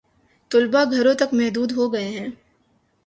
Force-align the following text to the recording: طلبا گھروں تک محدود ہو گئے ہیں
طلبا 0.51 0.81
گھروں 0.93 1.13
تک 1.19 1.29
محدود 1.39 1.69
ہو 1.77 1.91
گئے 1.93 2.09
ہیں 2.09 2.29